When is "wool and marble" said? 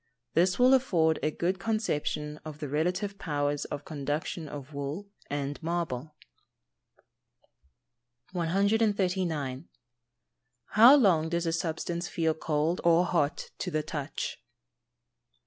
4.73-6.15